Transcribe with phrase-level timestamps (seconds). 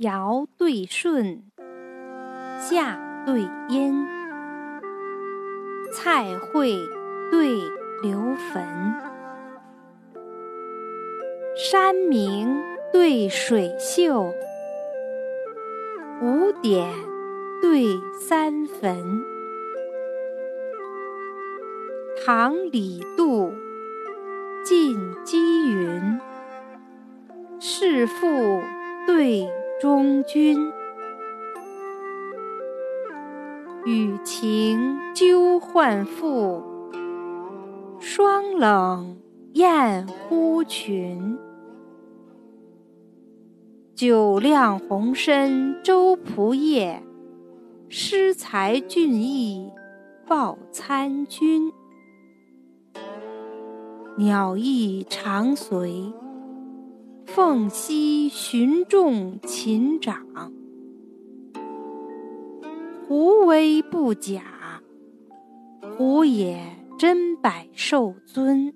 [0.00, 1.42] 尧对舜，
[2.58, 4.06] 夏对殷，
[5.92, 6.74] 蔡会
[7.30, 7.58] 对
[8.02, 8.64] 刘坟，
[11.54, 14.32] 山明对水秀，
[16.22, 16.88] 五点
[17.60, 19.22] 对三坟，
[22.24, 23.52] 唐李杜
[24.64, 26.18] 晋姬云，
[27.60, 28.62] 世父
[29.06, 29.46] 对
[29.80, 30.70] 忠君，
[33.86, 36.62] 与情纠患妇，
[37.98, 39.16] 霜冷
[39.54, 41.38] 艳忽群。
[43.94, 47.02] 酒酿红参周仆射，
[47.88, 49.72] 诗才俊逸
[50.28, 51.72] 报参军。
[54.18, 56.12] 鸟翼常随。
[57.34, 60.26] 凤兮寻众禽长，
[63.06, 64.82] 狐威不假，
[65.96, 66.60] 狐也
[66.98, 68.74] 真百兽尊。